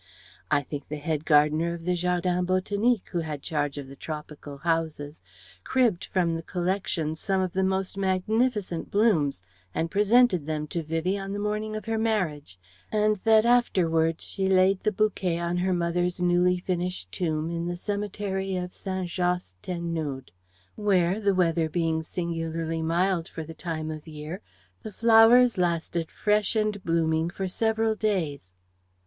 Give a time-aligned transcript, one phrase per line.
[0.49, 4.57] I think the head gardener of the Jardin Botanique who had charge of the Tropical
[4.57, 5.21] houses
[5.63, 9.43] cribbed from the collections some of the most magnificent blooms,
[9.75, 12.57] and presented them to Vivie on the morning of her marriage;
[12.91, 17.77] and that afterwards she laid the bouquet on her mother's newly finished tomb in the
[17.77, 19.07] cemetery of St.
[19.07, 20.31] Josse ten Noode,
[20.73, 24.41] where, the weather being singularly mild for the time of year,
[24.81, 28.55] the flowers lasted fresh and blooming for several days.